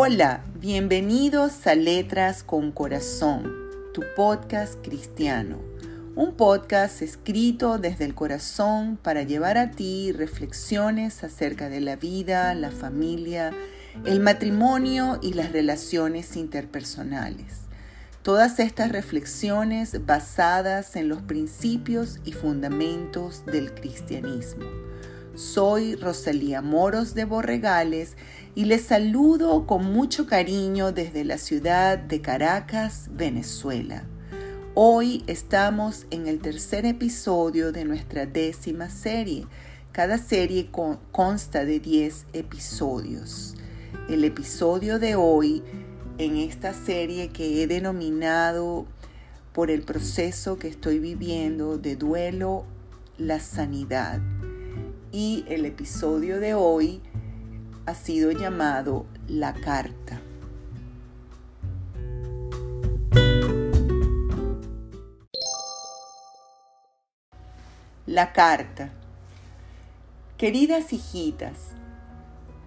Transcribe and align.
Hola, 0.00 0.44
bienvenidos 0.54 1.66
a 1.66 1.74
Letras 1.74 2.44
con 2.44 2.70
Corazón, 2.70 3.52
tu 3.92 4.04
podcast 4.14 4.74
cristiano. 4.80 5.58
Un 6.14 6.36
podcast 6.36 7.02
escrito 7.02 7.78
desde 7.78 8.04
el 8.04 8.14
corazón 8.14 8.96
para 8.96 9.24
llevar 9.24 9.58
a 9.58 9.72
ti 9.72 10.12
reflexiones 10.12 11.24
acerca 11.24 11.68
de 11.68 11.80
la 11.80 11.96
vida, 11.96 12.54
la 12.54 12.70
familia, 12.70 13.52
el 14.04 14.20
matrimonio 14.20 15.18
y 15.20 15.32
las 15.32 15.50
relaciones 15.50 16.36
interpersonales. 16.36 17.62
Todas 18.22 18.60
estas 18.60 18.92
reflexiones 18.92 20.06
basadas 20.06 20.94
en 20.94 21.08
los 21.08 21.22
principios 21.22 22.20
y 22.24 22.34
fundamentos 22.34 23.44
del 23.46 23.74
cristianismo. 23.74 24.64
Soy 25.38 25.94
Rosalía 25.94 26.62
Moros 26.62 27.14
de 27.14 27.24
Borregales 27.24 28.16
y 28.58 28.64
les 28.64 28.86
saludo 28.86 29.68
con 29.68 29.84
mucho 29.84 30.26
cariño 30.26 30.90
desde 30.90 31.24
la 31.24 31.38
ciudad 31.38 31.96
de 31.96 32.20
Caracas, 32.20 33.08
Venezuela. 33.12 34.02
Hoy 34.74 35.22
estamos 35.28 36.06
en 36.10 36.26
el 36.26 36.40
tercer 36.40 36.84
episodio 36.84 37.70
de 37.70 37.84
nuestra 37.84 38.26
décima 38.26 38.90
serie. 38.90 39.46
Cada 39.92 40.18
serie 40.18 40.70
consta 41.12 41.64
de 41.64 41.78
10 41.78 42.26
episodios. 42.32 43.54
El 44.08 44.24
episodio 44.24 44.98
de 44.98 45.14
hoy 45.14 45.62
en 46.18 46.36
esta 46.36 46.74
serie 46.74 47.28
que 47.28 47.62
he 47.62 47.68
denominado 47.68 48.86
por 49.52 49.70
el 49.70 49.82
proceso 49.82 50.58
que 50.58 50.66
estoy 50.66 50.98
viviendo 50.98 51.78
de 51.78 51.94
duelo, 51.94 52.64
la 53.18 53.38
sanidad. 53.38 54.20
Y 55.12 55.44
el 55.46 55.64
episodio 55.64 56.40
de 56.40 56.54
hoy 56.54 57.00
ha 57.88 57.94
sido 57.94 58.32
llamado 58.32 59.06
La 59.28 59.54
Carta. 59.54 60.20
La 68.04 68.34
Carta. 68.34 68.90
Queridas 70.36 70.92
hijitas, 70.92 71.70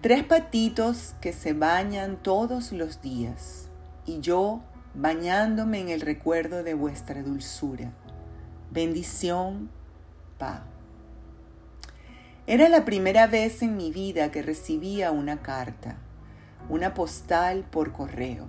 tres 0.00 0.24
patitos 0.24 1.14
que 1.20 1.32
se 1.32 1.52
bañan 1.52 2.16
todos 2.16 2.72
los 2.72 3.00
días, 3.00 3.68
y 4.04 4.18
yo 4.18 4.60
bañándome 4.94 5.78
en 5.78 5.88
el 5.90 6.00
recuerdo 6.00 6.64
de 6.64 6.74
vuestra 6.74 7.22
dulzura. 7.22 7.92
Bendición, 8.72 9.70
Pa. 10.36 10.64
Era 12.48 12.68
la 12.68 12.84
primera 12.84 13.28
vez 13.28 13.62
en 13.62 13.76
mi 13.76 13.92
vida 13.92 14.32
que 14.32 14.42
recibía 14.42 15.12
una 15.12 15.42
carta, 15.42 15.94
una 16.68 16.92
postal 16.92 17.62
por 17.62 17.92
correo. 17.92 18.46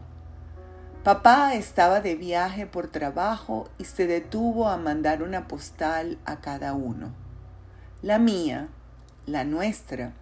Papá 1.03 1.53
estaba 1.53 2.02
de 2.02 2.16
viaje 2.16 2.66
por 2.66 2.88
trabajo 2.88 3.69
y 3.77 3.85
se 3.85 4.08
detuvo 4.08 4.67
a 4.67 4.77
mandar 4.77 5.22
una 5.22 5.47
postal 5.47 6.17
a 6.25 6.41
cada 6.41 6.73
uno. 6.73 7.13
La 8.02 8.17
mía, 8.17 8.67
la 9.27 9.44
nuestra, 9.44 10.13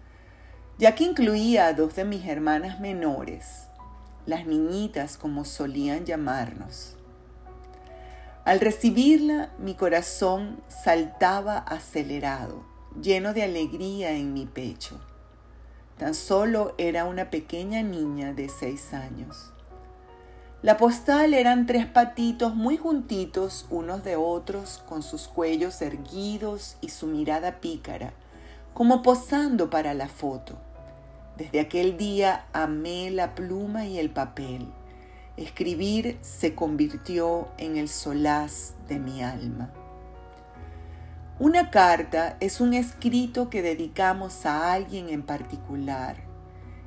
ya 0.76 0.94
que 0.94 1.04
incluía 1.04 1.66
a 1.66 1.72
dos 1.72 1.96
de 1.96 2.04
mis 2.04 2.26
hermanas 2.26 2.78
menores, 2.78 3.68
las 4.26 4.44
niñitas 4.44 5.16
como 5.16 5.46
solían 5.46 6.04
llamarnos. 6.04 6.98
Al 8.44 8.60
recibirla, 8.60 9.48
mi 9.58 9.74
corazón 9.74 10.60
saltaba 10.68 11.56
acelerado 11.56 12.70
lleno 13.00 13.32
de 13.32 13.42
alegría 13.42 14.12
en 14.12 14.34
mi 14.34 14.46
pecho. 14.46 15.00
Tan 15.98 16.14
solo 16.14 16.74
era 16.78 17.04
una 17.04 17.30
pequeña 17.30 17.82
niña 17.82 18.32
de 18.32 18.48
seis 18.48 18.92
años. 18.92 19.52
La 20.62 20.76
postal 20.76 21.34
eran 21.34 21.66
tres 21.66 21.86
patitos 21.86 22.54
muy 22.54 22.76
juntitos 22.76 23.66
unos 23.68 24.04
de 24.04 24.16
otros, 24.16 24.82
con 24.88 25.02
sus 25.02 25.26
cuellos 25.26 25.82
erguidos 25.82 26.76
y 26.80 26.90
su 26.90 27.08
mirada 27.08 27.60
pícara, 27.60 28.12
como 28.72 29.02
posando 29.02 29.70
para 29.70 29.92
la 29.92 30.08
foto. 30.08 30.58
Desde 31.36 31.60
aquel 31.60 31.96
día 31.96 32.46
amé 32.52 33.10
la 33.10 33.34
pluma 33.34 33.86
y 33.86 33.98
el 33.98 34.10
papel. 34.10 34.68
Escribir 35.36 36.18
se 36.20 36.54
convirtió 36.54 37.48
en 37.58 37.76
el 37.76 37.88
solaz 37.88 38.74
de 38.86 38.98
mi 38.98 39.22
alma. 39.22 39.72
Una 41.44 41.70
carta 41.70 42.36
es 42.38 42.60
un 42.60 42.72
escrito 42.72 43.50
que 43.50 43.62
dedicamos 43.62 44.46
a 44.46 44.72
alguien 44.72 45.08
en 45.08 45.24
particular. 45.24 46.18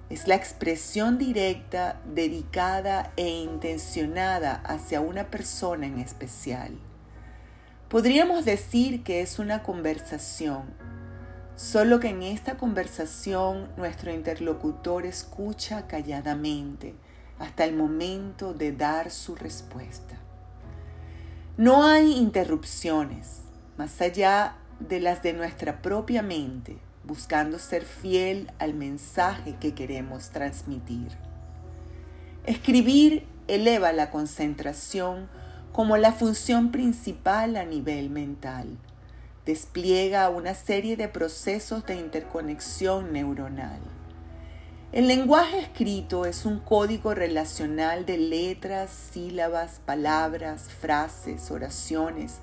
Es 0.10 0.30
la 0.30 0.36
expresión 0.36 1.18
directa, 1.18 2.00
dedicada 2.06 3.12
e 3.18 3.28
intencionada 3.28 4.54
hacia 4.64 5.02
una 5.02 5.30
persona 5.30 5.88
en 5.88 6.00
especial. 6.00 6.72
Podríamos 7.90 8.46
decir 8.46 9.04
que 9.04 9.20
es 9.20 9.40
una 9.40 9.62
conversación, 9.62 10.74
solo 11.58 12.00
que 12.00 12.08
en 12.08 12.24
esta 12.24 12.56
conversación 12.56 13.68
nuestro 13.76 14.14
interlocutor 14.14 15.06
escucha 15.06 15.86
calladamente 15.86 16.96
hasta 17.40 17.66
el 17.66 17.76
momento 17.76 18.54
de 18.54 18.72
dar 18.72 19.12
su 19.12 19.36
respuesta. 19.36 20.16
No 21.58 21.84
hay 21.84 22.14
interrupciones 22.14 23.45
más 23.78 24.02
allá 24.02 24.56
de 24.80 25.00
las 25.00 25.24
de 25.24 25.34
nuestra 25.34 25.82
propia 25.82 26.22
mente, 26.22 26.78
buscando 27.04 27.60
ser 27.60 27.84
fiel 27.84 28.52
al 28.60 28.74
mensaje 28.74 29.56
que 29.60 29.74
queremos 29.74 30.30
transmitir. 30.30 31.10
Escribir 32.46 33.26
eleva 33.48 33.92
la 33.92 34.12
concentración 34.12 35.30
como 35.72 35.98
la 35.98 36.12
función 36.12 36.72
principal 36.72 37.58
a 37.58 37.66
nivel 37.66 38.10
mental. 38.10 38.78
Despliega 39.46 40.30
una 40.30 40.54
serie 40.54 40.96
de 40.96 41.08
procesos 41.08 41.86
de 41.86 41.96
interconexión 41.96 43.14
neuronal. 43.14 43.80
El 44.92 45.08
lenguaje 45.08 45.60
escrito 45.60 46.26
es 46.26 46.46
un 46.46 46.60
código 46.60 47.14
relacional 47.14 48.06
de 48.06 48.18
letras, 48.18 48.90
sílabas, 49.12 49.82
palabras, 49.86 50.70
frases, 50.70 51.52
oraciones, 51.52 52.40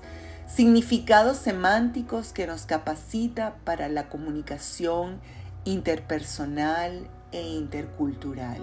significados 0.47 1.37
semánticos 1.37 2.33
que 2.33 2.47
nos 2.47 2.65
capacita 2.65 3.55
para 3.63 3.89
la 3.89 4.09
comunicación 4.09 5.19
interpersonal 5.65 7.07
e 7.31 7.41
intercultural. 7.41 8.61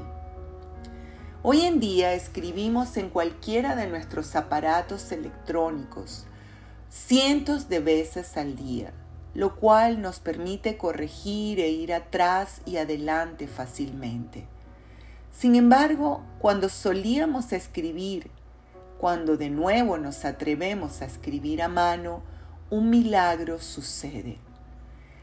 Hoy 1.43 1.63
en 1.63 1.81
día 1.81 2.13
escribimos 2.13 2.97
en 2.97 3.09
cualquiera 3.09 3.75
de 3.75 3.87
nuestros 3.87 4.37
aparatos 4.37 5.11
electrónicos 5.11 6.27
cientos 6.91 7.69
de 7.69 7.79
veces 7.79 8.37
al 8.37 8.57
día, 8.57 8.93
lo 9.33 9.57
cual 9.57 10.03
nos 10.03 10.19
permite 10.19 10.77
corregir 10.77 11.61
e 11.61 11.69
ir 11.69 11.95
atrás 11.95 12.63
y 12.67 12.77
adelante 12.77 13.47
fácilmente. 13.47 14.47
Sin 15.33 15.55
embargo, 15.55 16.23
cuando 16.41 16.69
solíamos 16.69 17.53
escribir 17.53 18.31
cuando 19.01 19.39
de 19.39 19.49
nuevo 19.49 19.97
nos 19.97 20.27
atrevemos 20.27 21.01
a 21.01 21.07
escribir 21.07 21.63
a 21.63 21.69
mano, 21.69 22.23
un 22.69 22.91
milagro 22.91 23.59
sucede. 23.59 24.37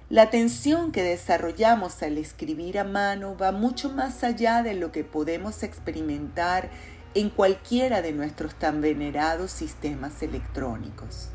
La 0.10 0.24
atención 0.24 0.92
que 0.92 1.04
desarrollamos 1.04 2.02
al 2.02 2.18
escribir 2.18 2.80
a 2.80 2.84
mano 2.84 3.38
va 3.38 3.52
mucho 3.52 3.92
más 3.92 4.24
allá 4.24 4.64
de 4.64 4.74
lo 4.74 4.92
que 4.92 5.04
podemos 5.04 5.62
experimentar 5.62 6.72
en 7.14 7.30
cualquiera 7.30 8.02
de 8.02 8.14
nuestros 8.14 8.56
tan 8.56 8.82
venerados 8.82 9.52
sistemas 9.52 10.24
electrónicos. 10.24 11.30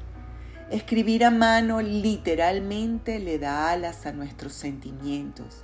Escribir 0.69 1.24
a 1.24 1.30
mano 1.30 1.80
literalmente 1.80 3.21
le 3.21 3.39
da 3.39 3.71
alas 3.71 4.04
a 4.04 4.10
nuestros 4.12 4.53
sentimientos, 4.53 5.62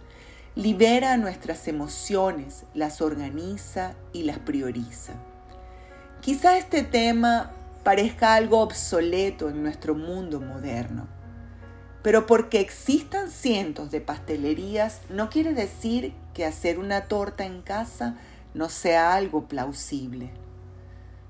libera 0.54 1.16
nuestras 1.16 1.66
emociones, 1.66 2.66
las 2.72 3.00
organiza 3.00 3.96
y 4.12 4.22
las 4.22 4.38
prioriza. 4.38 5.14
Quizá 6.20 6.58
este 6.58 6.82
tema 6.82 7.52
parezca 7.84 8.34
algo 8.34 8.60
obsoleto 8.60 9.48
en 9.48 9.62
nuestro 9.62 9.94
mundo 9.94 10.40
moderno, 10.40 11.06
pero 12.02 12.26
porque 12.26 12.60
existan 12.60 13.30
cientos 13.30 13.92
de 13.92 14.00
pastelerías 14.00 15.00
no 15.10 15.30
quiere 15.30 15.54
decir 15.54 16.12
que 16.34 16.44
hacer 16.44 16.80
una 16.80 17.02
torta 17.02 17.46
en 17.46 17.62
casa 17.62 18.16
no 18.52 18.68
sea 18.68 19.14
algo 19.14 19.46
plausible. 19.46 20.30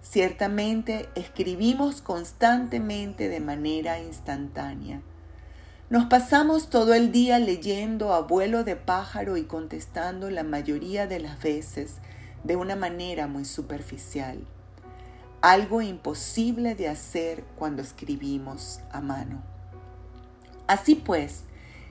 Ciertamente 0.00 1.10
escribimos 1.14 2.00
constantemente 2.00 3.28
de 3.28 3.40
manera 3.40 4.00
instantánea. 4.00 5.02
Nos 5.90 6.06
pasamos 6.06 6.70
todo 6.70 6.94
el 6.94 7.12
día 7.12 7.38
leyendo 7.38 8.14
a 8.14 8.22
vuelo 8.22 8.64
de 8.64 8.74
pájaro 8.74 9.36
y 9.36 9.44
contestando 9.44 10.30
la 10.30 10.44
mayoría 10.44 11.06
de 11.06 11.20
las 11.20 11.42
veces 11.42 11.96
de 12.42 12.56
una 12.56 12.74
manera 12.74 13.26
muy 13.26 13.44
superficial 13.44 14.38
algo 15.40 15.82
imposible 15.82 16.74
de 16.74 16.88
hacer 16.88 17.44
cuando 17.56 17.82
escribimos 17.82 18.80
a 18.90 19.00
mano. 19.00 19.42
Así 20.66 20.94
pues, 20.94 21.44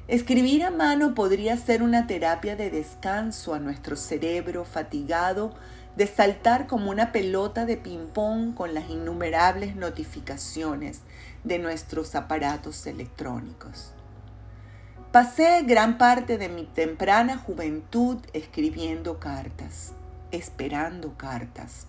Escribir 0.07 0.63
a 0.63 0.71
mano 0.71 1.13
podría 1.13 1.57
ser 1.57 1.83
una 1.83 2.07
terapia 2.07 2.55
de 2.55 2.69
descanso 2.69 3.53
a 3.53 3.59
nuestro 3.59 3.97
cerebro 3.97 4.63
fatigado 4.63 5.53
de 5.97 6.07
saltar 6.07 6.65
como 6.65 6.91
una 6.91 7.11
pelota 7.11 7.65
de 7.65 7.75
ping-pong 7.75 8.53
con 8.53 8.73
las 8.73 8.89
innumerables 8.89 9.75
notificaciones 9.75 11.01
de 11.44 11.59
nuestros 11.59 12.15
aparatos 12.15 12.88
electrónicos. 12.88 13.91
Pasé 15.11 15.63
gran 15.63 15.97
parte 15.97 16.38
de 16.38 16.47
mi 16.47 16.63
temprana 16.63 17.38
juventud 17.38 18.17
escribiendo 18.31 19.19
cartas, 19.19 19.91
esperando 20.31 21.17
cartas. 21.17 21.85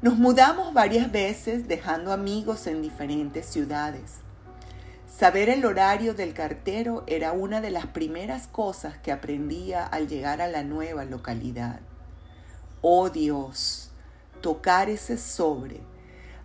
Nos 0.00 0.16
mudamos 0.16 0.72
varias 0.72 1.10
veces 1.10 1.66
dejando 1.66 2.12
amigos 2.12 2.68
en 2.68 2.82
diferentes 2.82 3.46
ciudades. 3.46 4.18
Saber 5.12 5.48
el 5.48 5.64
horario 5.64 6.14
del 6.14 6.34
cartero 6.34 7.02
era 7.08 7.32
una 7.32 7.60
de 7.60 7.70
las 7.70 7.86
primeras 7.86 8.46
cosas 8.46 8.96
que 8.98 9.10
aprendía 9.10 9.84
al 9.84 10.06
llegar 10.06 10.40
a 10.40 10.46
la 10.46 10.62
nueva 10.62 11.04
localidad. 11.04 11.80
Oh 12.80 13.10
Dios, 13.10 13.90
tocar 14.40 14.88
ese 14.88 15.18
sobre, 15.18 15.80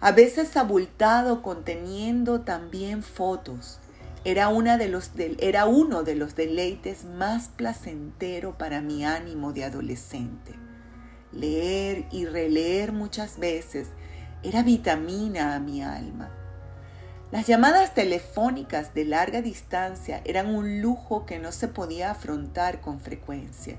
a 0.02 0.12
veces 0.12 0.58
abultado 0.58 1.44
conteniendo 1.44 2.42
también 2.42 3.04
fotos, 3.04 3.78
era, 4.26 4.50
era 5.38 5.66
uno 5.68 6.04
de 6.04 6.16
los 6.16 6.36
deleites 6.36 7.06
más 7.06 7.50
placentero 7.50 8.58
para 8.58 8.82
mi 8.82 9.06
ánimo 9.06 9.54
de 9.54 9.66
adolescente. 9.66 10.54
Leer 11.34 12.06
y 12.12 12.26
releer 12.26 12.92
muchas 12.92 13.40
veces 13.40 13.88
era 14.44 14.62
vitamina 14.62 15.56
a 15.56 15.60
mi 15.60 15.82
alma. 15.82 16.30
Las 17.32 17.48
llamadas 17.48 17.96
telefónicas 17.96 18.94
de 18.94 19.06
larga 19.06 19.42
distancia 19.42 20.22
eran 20.26 20.54
un 20.54 20.82
lujo 20.82 21.26
que 21.26 21.40
no 21.40 21.52
se 21.52 21.68
podía 21.68 22.12
afrontar 22.12 22.80
con 22.80 23.00
frecuencia. 23.00 23.78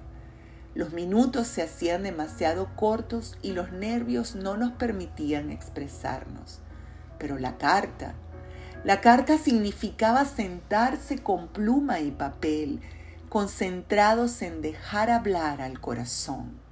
Los 0.74 0.92
minutos 0.92 1.46
se 1.46 1.62
hacían 1.62 2.02
demasiado 2.02 2.74
cortos 2.74 3.38
y 3.42 3.52
los 3.52 3.70
nervios 3.70 4.34
no 4.34 4.56
nos 4.56 4.72
permitían 4.72 5.52
expresarnos. 5.52 6.58
Pero 7.20 7.38
la 7.38 7.56
carta, 7.56 8.14
la 8.82 9.00
carta 9.00 9.38
significaba 9.38 10.24
sentarse 10.24 11.18
con 11.18 11.46
pluma 11.46 12.00
y 12.00 12.10
papel, 12.10 12.80
concentrados 13.28 14.42
en 14.42 14.62
dejar 14.62 15.10
hablar 15.10 15.62
al 15.62 15.80
corazón. 15.80 16.63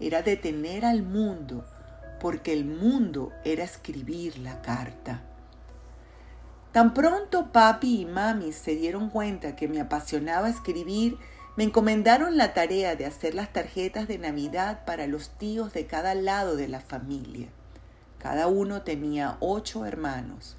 Era 0.00 0.22
detener 0.22 0.84
al 0.84 1.02
mundo, 1.02 1.64
porque 2.18 2.52
el 2.52 2.64
mundo 2.64 3.32
era 3.44 3.62
escribir 3.64 4.38
la 4.38 4.60
carta. 4.62 5.20
Tan 6.72 6.94
pronto 6.94 7.52
papi 7.52 8.00
y 8.00 8.06
mami 8.06 8.52
se 8.52 8.74
dieron 8.74 9.10
cuenta 9.10 9.56
que 9.56 9.68
me 9.68 9.80
apasionaba 9.80 10.48
escribir, 10.48 11.18
me 11.56 11.64
encomendaron 11.64 12.36
la 12.36 12.54
tarea 12.54 12.96
de 12.96 13.06
hacer 13.06 13.34
las 13.34 13.52
tarjetas 13.52 14.08
de 14.08 14.18
Navidad 14.18 14.84
para 14.84 15.06
los 15.06 15.30
tíos 15.30 15.72
de 15.72 15.86
cada 15.86 16.14
lado 16.14 16.56
de 16.56 16.68
la 16.68 16.80
familia. 16.80 17.48
Cada 18.18 18.46
uno 18.46 18.82
tenía 18.82 19.36
ocho 19.40 19.84
hermanos 19.84 20.56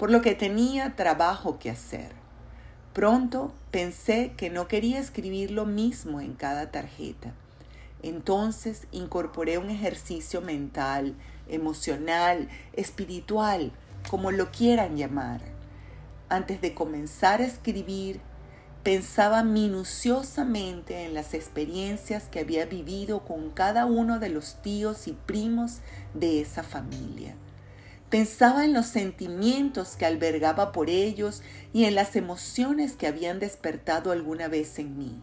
por 0.00 0.10
lo 0.10 0.22
que 0.22 0.34
tenía 0.34 0.96
trabajo 0.96 1.58
que 1.58 1.68
hacer. 1.68 2.12
Pronto 2.94 3.52
pensé 3.70 4.32
que 4.34 4.48
no 4.48 4.66
quería 4.66 4.98
escribir 4.98 5.50
lo 5.50 5.66
mismo 5.66 6.22
en 6.22 6.32
cada 6.32 6.70
tarjeta. 6.70 7.34
Entonces 8.02 8.86
incorporé 8.92 9.58
un 9.58 9.70
ejercicio 9.70 10.40
mental, 10.40 11.14
emocional, 11.48 12.48
espiritual, 12.72 13.72
como 14.08 14.30
lo 14.30 14.50
quieran 14.50 14.96
llamar. 14.96 15.40
Antes 16.28 16.60
de 16.60 16.74
comenzar 16.74 17.40
a 17.40 17.46
escribir, 17.46 18.20
pensaba 18.82 19.42
minuciosamente 19.42 21.04
en 21.04 21.12
las 21.12 21.34
experiencias 21.34 22.24
que 22.24 22.40
había 22.40 22.64
vivido 22.64 23.24
con 23.24 23.50
cada 23.50 23.84
uno 23.84 24.18
de 24.18 24.30
los 24.30 24.62
tíos 24.62 25.06
y 25.06 25.12
primos 25.12 25.80
de 26.14 26.40
esa 26.40 26.62
familia. 26.62 27.34
Pensaba 28.08 28.64
en 28.64 28.72
los 28.72 28.86
sentimientos 28.86 29.96
que 29.96 30.06
albergaba 30.06 30.72
por 30.72 30.90
ellos 30.90 31.42
y 31.72 31.84
en 31.84 31.94
las 31.94 32.16
emociones 32.16 32.94
que 32.94 33.06
habían 33.06 33.38
despertado 33.38 34.10
alguna 34.10 34.48
vez 34.48 34.78
en 34.78 34.98
mí. 34.98 35.22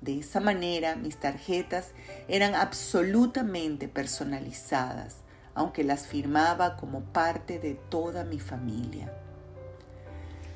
De 0.00 0.18
esa 0.18 0.40
manera 0.40 0.96
mis 0.96 1.16
tarjetas 1.16 1.88
eran 2.28 2.54
absolutamente 2.54 3.88
personalizadas, 3.88 5.16
aunque 5.54 5.84
las 5.84 6.06
firmaba 6.06 6.76
como 6.76 7.00
parte 7.00 7.58
de 7.58 7.74
toda 7.74 8.24
mi 8.24 8.40
familia. 8.40 9.12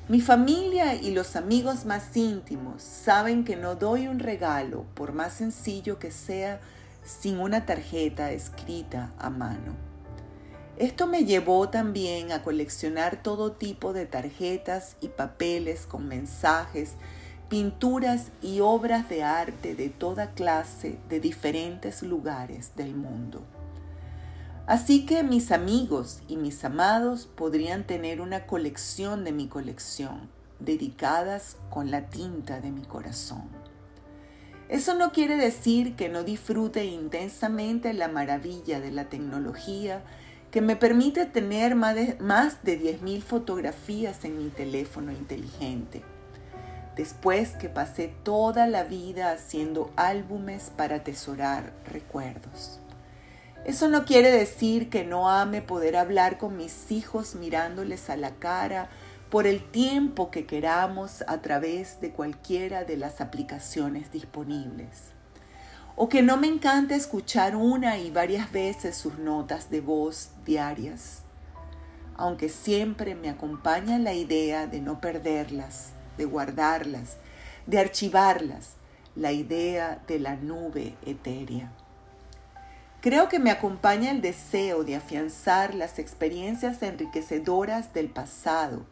Mi 0.07 0.21
familia 0.21 0.93
y 0.93 1.11
los 1.11 1.35
amigos 1.35 1.85
más 1.85 2.15
íntimos 2.15 2.83
saben 2.83 3.43
que 3.43 3.55
no 3.55 3.75
doy 3.75 4.07
un 4.07 4.19
regalo, 4.19 4.85
por 4.93 5.13
más 5.13 5.33
sencillo 5.33 5.97
que 5.97 6.11
sea, 6.11 6.59
sin 7.03 7.39
una 7.39 7.65
tarjeta 7.65 8.31
escrita 8.31 9.13
a 9.17 9.29
mano. 9.29 9.73
Esto 10.77 11.07
me 11.07 11.23
llevó 11.23 11.69
también 11.69 12.31
a 12.31 12.43
coleccionar 12.43 13.23
todo 13.23 13.53
tipo 13.53 13.93
de 13.93 14.05
tarjetas 14.05 14.97
y 15.01 15.07
papeles 15.07 15.85
con 15.85 16.07
mensajes, 16.07 16.95
pinturas 17.49 18.31
y 18.41 18.59
obras 18.59 19.07
de 19.09 19.23
arte 19.23 19.75
de 19.75 19.89
toda 19.89 20.31
clase 20.31 20.97
de 21.09 21.19
diferentes 21.19 22.01
lugares 22.03 22.75
del 22.75 22.95
mundo. 22.95 23.43
Así 24.67 25.05
que 25.05 25.23
mis 25.23 25.51
amigos 25.51 26.21
y 26.27 26.37
mis 26.37 26.65
amados 26.65 27.27
podrían 27.27 27.85
tener 27.85 28.19
una 28.19 28.47
colección 28.47 29.23
de 29.23 29.31
mi 29.31 29.47
colección, 29.47 30.27
dedicadas 30.59 31.57
con 31.69 31.91
la 31.91 32.07
tinta 32.09 32.61
de 32.61 32.71
mi 32.71 32.81
corazón. 32.81 33.43
Eso 34.67 34.95
no 34.95 35.11
quiere 35.11 35.37
decir 35.37 35.95
que 35.95 36.09
no 36.09 36.23
disfrute 36.23 36.85
intensamente 36.85 37.93
la 37.93 38.07
maravilla 38.07 38.79
de 38.79 38.91
la 38.91 39.05
tecnología 39.05 40.01
que 40.49 40.61
me 40.61 40.75
permite 40.75 41.27
tener 41.27 41.75
más 41.75 41.93
de, 41.93 42.17
más 42.19 42.63
de 42.63 42.81
10.000 42.81 43.21
fotografías 43.21 44.25
en 44.25 44.39
mi 44.39 44.49
teléfono 44.49 45.11
inteligente. 45.11 46.01
Después 46.95 47.51
que 47.51 47.69
pasé 47.69 48.13
toda 48.23 48.67
la 48.67 48.83
vida 48.83 49.31
haciendo 49.31 49.91
álbumes 49.95 50.71
para 50.75 50.97
atesorar 50.97 51.73
recuerdos. 51.91 52.79
Eso 53.65 53.89
no 53.89 54.05
quiere 54.05 54.31
decir 54.31 54.89
que 54.89 55.03
no 55.03 55.29
ame 55.29 55.61
poder 55.61 55.97
hablar 55.97 56.37
con 56.37 56.55
mis 56.55 56.91
hijos 56.91 57.35
mirándoles 57.35 58.09
a 58.09 58.15
la 58.15 58.31
cara 58.35 58.89
por 59.29 59.47
el 59.47 59.63
tiempo 59.71 60.31
que 60.31 60.45
queramos 60.45 61.23
a 61.27 61.41
través 61.41 61.99
de 61.99 62.11
cualquiera 62.11 62.83
de 62.83 62.95
las 62.95 63.21
aplicaciones 63.21 64.11
disponibles 64.11 65.15
o 65.95 66.09
que 66.09 66.21
no 66.21 66.37
me 66.37 66.47
encanta 66.47 66.95
escuchar 66.95 67.55
una 67.55 67.97
y 67.97 68.11
varias 68.11 68.51
veces 68.51 68.97
sus 68.97 69.17
notas 69.17 69.69
de 69.69 69.79
voz 69.79 70.31
diarias, 70.45 71.21
aunque 72.17 72.49
siempre 72.49 73.15
me 73.15 73.29
acompaña 73.29 73.97
la 73.97 74.13
idea 74.13 74.67
de 74.67 74.81
no 74.81 74.99
perderlas, 74.99 75.93
de 76.17 76.25
guardarlas, 76.25 77.17
de 77.65 77.79
archivarlas, 77.79 78.75
la 79.15 79.31
idea 79.31 80.01
de 80.07 80.19
la 80.19 80.35
nube 80.35 80.95
etérea. 81.05 81.71
Creo 83.01 83.29
que 83.29 83.39
me 83.39 83.51
acompaña 83.51 84.09
el 84.11 84.21
deseo 84.21 84.83
de 84.83 84.95
afianzar 84.95 85.75
las 85.75 85.99
experiencias 85.99 86.81
enriquecedoras 86.81 87.93
del 87.93 88.09
pasado, 88.09 88.85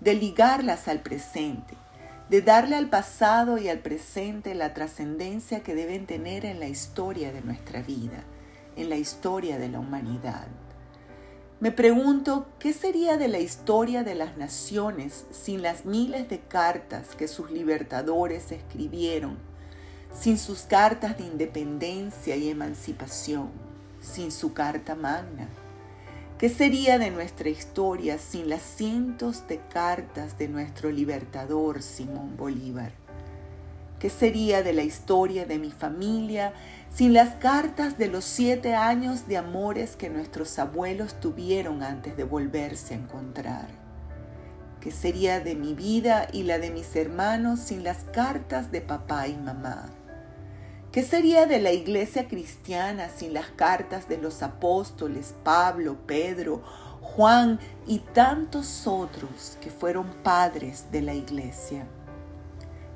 de 0.00 0.14
ligarlas 0.14 0.88
al 0.88 1.00
presente, 1.00 1.74
de 2.30 2.40
darle 2.40 2.76
al 2.76 2.88
pasado 2.88 3.58
y 3.58 3.68
al 3.68 3.80
presente 3.80 4.54
la 4.54 4.72
trascendencia 4.72 5.60
que 5.60 5.74
deben 5.74 6.06
tener 6.06 6.46
en 6.46 6.58
la 6.58 6.68
historia 6.68 7.32
de 7.32 7.42
nuestra 7.42 7.82
vida, 7.82 8.24
en 8.76 8.88
la 8.88 8.96
historia 8.96 9.58
de 9.58 9.68
la 9.68 9.78
humanidad. 9.78 10.46
Me 11.60 11.72
pregunto, 11.72 12.46
¿qué 12.58 12.72
sería 12.72 13.18
de 13.18 13.28
la 13.28 13.38
historia 13.38 14.02
de 14.02 14.14
las 14.14 14.38
naciones 14.38 15.26
sin 15.30 15.60
las 15.60 15.84
miles 15.84 16.26
de 16.30 16.40
cartas 16.40 17.14
que 17.14 17.28
sus 17.28 17.50
libertadores 17.50 18.50
escribieron, 18.50 19.36
sin 20.18 20.38
sus 20.38 20.62
cartas 20.62 21.18
de 21.18 21.24
independencia 21.24 22.34
y 22.34 22.48
emancipación, 22.48 23.50
sin 24.00 24.32
su 24.32 24.54
carta 24.54 24.94
magna? 24.94 25.50
¿Qué 26.38 26.48
sería 26.48 26.98
de 26.98 27.10
nuestra 27.10 27.50
historia 27.50 28.16
sin 28.16 28.48
las 28.48 28.62
cientos 28.62 29.46
de 29.46 29.60
cartas 29.60 30.38
de 30.38 30.48
nuestro 30.48 30.90
libertador 30.90 31.82
Simón 31.82 32.38
Bolívar? 32.38 32.99
¿Qué 34.00 34.08
sería 34.08 34.62
de 34.62 34.72
la 34.72 34.82
historia 34.82 35.44
de 35.44 35.58
mi 35.58 35.70
familia 35.70 36.54
sin 36.90 37.12
las 37.12 37.34
cartas 37.34 37.98
de 37.98 38.08
los 38.08 38.24
siete 38.24 38.74
años 38.74 39.28
de 39.28 39.36
amores 39.36 39.94
que 39.94 40.08
nuestros 40.08 40.58
abuelos 40.58 41.20
tuvieron 41.20 41.82
antes 41.82 42.16
de 42.16 42.24
volverse 42.24 42.94
a 42.94 42.96
encontrar? 42.96 43.68
¿Qué 44.80 44.90
sería 44.90 45.40
de 45.40 45.54
mi 45.54 45.74
vida 45.74 46.28
y 46.32 46.44
la 46.44 46.58
de 46.58 46.70
mis 46.70 46.96
hermanos 46.96 47.60
sin 47.60 47.84
las 47.84 48.04
cartas 48.04 48.72
de 48.72 48.80
papá 48.80 49.28
y 49.28 49.36
mamá? 49.36 49.90
¿Qué 50.92 51.02
sería 51.02 51.44
de 51.44 51.60
la 51.60 51.72
iglesia 51.72 52.26
cristiana 52.26 53.10
sin 53.10 53.34
las 53.34 53.48
cartas 53.48 54.08
de 54.08 54.16
los 54.16 54.42
apóstoles 54.42 55.34
Pablo, 55.44 55.98
Pedro, 56.06 56.62
Juan 57.02 57.60
y 57.86 57.98
tantos 57.98 58.86
otros 58.86 59.58
que 59.60 59.68
fueron 59.68 60.06
padres 60.22 60.86
de 60.90 61.02
la 61.02 61.12
iglesia? 61.12 61.86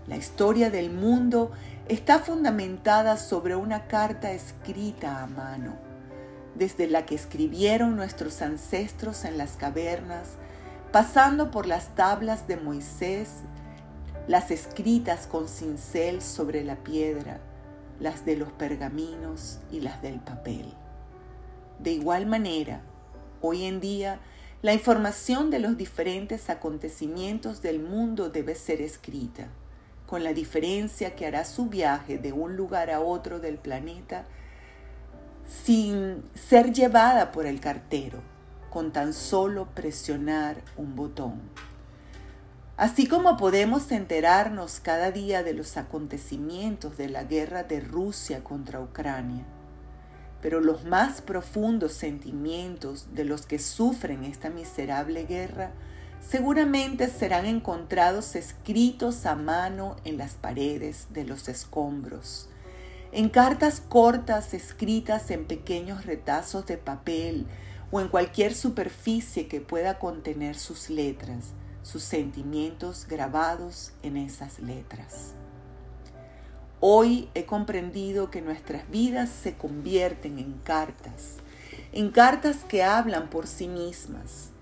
La 0.06 0.16
historia 0.16 0.68
del 0.68 0.90
mundo 0.90 1.50
está 1.88 2.18
fundamentada 2.18 3.16
sobre 3.16 3.56
una 3.56 3.87
carta 3.87 4.32
escrita 4.32 5.23
a 5.23 5.26
mano, 5.26 5.76
desde 6.54 6.87
la 6.88 7.06
que 7.06 7.14
escribieron 7.14 7.96
nuestros 7.96 8.42
ancestros 8.42 9.25
en 9.25 9.38
las 9.38 9.52
cavernas, 9.52 10.32
pasando 10.92 11.50
por 11.50 11.66
las 11.66 11.94
tablas 11.94 12.46
de 12.46 12.58
Moisés, 12.58 13.30
las 14.28 14.50
escritas 14.50 15.26
con 15.26 15.49
cincel 15.49 16.20
sobre 16.20 16.64
la 16.64 16.76
piedra, 16.76 17.40
las 17.99 18.26
de 18.26 18.37
los 18.37 18.52
pergaminos 18.52 19.61
y 19.73 19.80
las 19.80 20.02
del 20.02 20.20
papel. 20.20 20.66
De 21.78 21.92
igual 21.92 22.26
manera, 22.26 22.82
hoy 23.40 23.64
en 23.64 23.80
día, 23.80 24.20
la 24.61 24.75
información 24.75 25.50
de 25.50 25.61
los 25.61 25.78
diferentes 25.78 26.50
acontecimientos 26.50 27.62
del 27.62 27.80
mundo 27.80 28.28
debe 28.28 28.54
ser 28.54 28.82
escrita, 28.82 29.49
con 30.06 30.23
la 30.25 30.32
diferencia 30.32 31.14
que 31.14 31.26
hará 31.26 31.44
su 31.44 31.66
viaje 31.66 32.18
de 32.18 32.32
un 32.32 32.56
lugar 32.56 32.90
a 32.90 33.00
otro 33.00 33.40
del 33.40 33.58
planeta 33.58 34.25
sin 35.46 36.23
ser 36.34 36.73
llevada 36.73 37.32
por 37.32 37.46
el 37.46 37.61
cartero, 37.61 38.20
con 38.70 38.92
tan 38.92 39.12
solo 39.12 39.66
presionar 39.75 40.56
un 40.76 40.94
botón. 40.94 41.40
Así 42.76 43.06
como 43.06 43.37
podemos 43.37 43.92
enterarnos 43.92 44.80
cada 44.80 45.12
día 45.12 45.44
de 45.44 45.54
los 45.54 45.76
acontecimientos 45.76 46.96
de 46.96 47.08
la 47.08 47.23
guerra 47.23 47.62
de 47.62 47.80
Rusia 47.80 48.42
contra 48.42 48.80
Ucrania, 48.80 49.44
pero 50.42 50.61
los 50.61 50.84
más 50.84 51.23
profundos 51.23 51.92
sentimientos 51.92 53.14
de 53.14 53.25
los 53.25 53.46
que 53.46 53.61
sufren 53.61 54.25
esta 54.25 54.50
miserable 54.50 55.25
guerra 55.25 55.70
seguramente 56.28 57.08
serán 57.08 57.46
encontrados 57.46 58.34
escritos 58.34 59.26
a 59.26 59.34
mano 59.34 59.96
en 60.04 60.16
las 60.16 60.34
paredes 60.34 61.08
de 61.10 61.24
los 61.24 61.48
escombros, 61.48 62.48
en 63.12 63.28
cartas 63.28 63.80
cortas 63.80 64.54
escritas 64.54 65.30
en 65.30 65.46
pequeños 65.46 66.06
retazos 66.06 66.66
de 66.66 66.78
papel 66.78 67.46
o 67.90 68.00
en 68.00 68.08
cualquier 68.08 68.54
superficie 68.54 69.46
que 69.46 69.60
pueda 69.60 69.98
contener 69.98 70.56
sus 70.56 70.90
letras, 70.90 71.52
sus 71.82 72.02
sentimientos 72.02 73.06
grabados 73.06 73.92
en 74.02 74.16
esas 74.16 74.58
letras. 74.58 75.34
Hoy 76.80 77.28
he 77.34 77.44
comprendido 77.44 78.30
que 78.30 78.42
nuestras 78.42 78.88
vidas 78.90 79.30
se 79.30 79.56
convierten 79.56 80.38
en 80.38 80.54
cartas, 80.64 81.36
en 81.92 82.10
cartas 82.10 82.64
que 82.66 82.82
hablan 82.82 83.30
por 83.30 83.46
sí 83.46 83.68
mismas, 83.68 84.53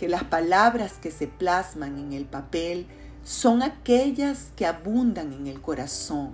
que 0.00 0.08
las 0.08 0.24
palabras 0.24 0.94
que 0.94 1.10
se 1.10 1.26
plasman 1.26 1.98
en 1.98 2.14
el 2.14 2.24
papel 2.24 2.86
son 3.22 3.62
aquellas 3.62 4.46
que 4.56 4.64
abundan 4.64 5.34
en 5.34 5.46
el 5.46 5.60
corazón, 5.60 6.30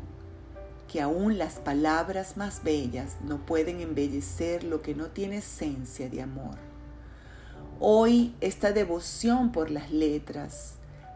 que 0.86 1.02
aún 1.02 1.36
las 1.36 1.54
palabras 1.54 2.36
más 2.36 2.62
bellas 2.62 3.16
no 3.24 3.44
pueden 3.44 3.80
embellecer 3.80 4.62
lo 4.62 4.82
que 4.82 4.94
no 4.94 5.06
tiene 5.06 5.38
esencia 5.38 6.08
de 6.08 6.22
amor. 6.22 6.58
Hoy 7.80 8.36
esta 8.40 8.70
devoción 8.70 9.50
por 9.50 9.72
las 9.72 9.90
letras, 9.90 10.74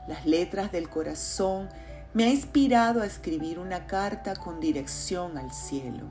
las 0.08 0.26
letras 0.26 0.72
del 0.72 0.88
corazón, 0.88 1.68
me 2.14 2.24
ha 2.24 2.30
inspirado 2.30 3.02
a 3.02 3.06
escribir 3.06 3.60
una 3.60 3.86
carta 3.86 4.34
con 4.34 4.58
dirección 4.58 5.38
al 5.38 5.52
cielo. 5.52 6.06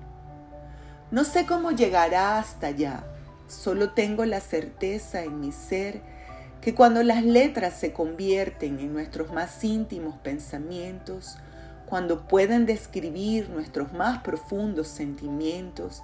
No 1.12 1.26
sé 1.26 1.46
cómo 1.46 1.72
llegará 1.72 2.40
hasta 2.40 2.68
allá, 2.68 3.04
solo 3.50 3.90
tengo 3.90 4.24
la 4.24 4.40
certeza 4.40 5.22
en 5.24 5.42
mi 5.42 5.52
ser 5.52 6.18
que 6.62 6.76
cuando 6.76 7.04
las 7.04 7.24
letras 7.24 7.80
se 7.80 7.94
convierten 7.94 8.80
en 8.80 8.94
nuestros 8.94 9.32
más 9.32 9.64
íntimos 9.64 10.16
pensamientos, 10.18 11.38
cuando 11.86 12.28
pueden 12.28 12.66
describir 12.66 13.50
nuestros 13.50 13.94
más 13.94 14.22
profundos 14.22 14.88
sentimientos, 14.88 16.04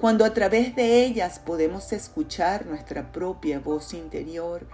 cuando 0.00 0.24
a 0.24 0.34
través 0.34 0.76
de 0.76 1.04
ellas 1.04 1.38
podemos 1.38 1.92
escuchar 1.92 2.66
nuestra 2.66 3.12
propia 3.12 3.58
voz 3.60 3.94
interior, 3.94 4.66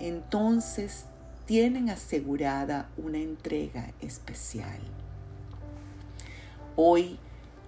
entonces 0.00 1.04
tienen 1.46 1.90
asegurada 1.90 2.88
una 2.96 3.18
entrega 3.18 3.92
especial. 4.00 4.78
Hoy 6.76 7.18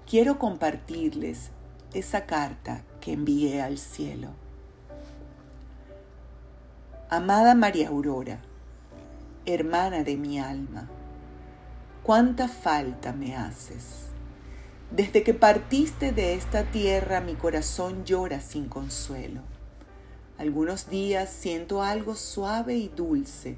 quiero 0.09 0.39
compartirles 0.39 1.50
esa 1.95 2.27
carta 2.27 2.83
que 3.00 3.12
envié 3.12 3.61
al 3.61 3.79
cielo. 3.79 4.40
Amada 7.12 7.57
María 7.57 7.88
Aurora, 7.88 8.38
hermana 9.45 10.05
de 10.05 10.17
mi 10.17 10.38
alma, 10.38 10.88
cuánta 12.05 12.47
falta 12.47 13.12
me 13.12 13.35
haces. 13.35 14.11
Desde 14.93 15.25
que 15.25 15.35
partiste 15.35 16.12
de 16.12 16.35
esta 16.35 16.62
tierra 16.71 17.21
mi 17.21 17.35
corazón 17.35 18.05
llora 18.05 18.40
sin 18.40 18.69
consuelo. 18.69 19.40
Algunos 20.38 20.88
días 20.88 21.31
siento 21.31 21.83
algo 21.83 22.14
suave 22.14 22.76
y 22.76 22.87
dulce 22.87 23.57